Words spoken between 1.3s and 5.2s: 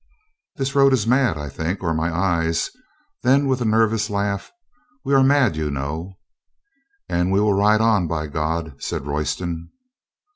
I think, or my eyes." Then, with a nervous laugh, "We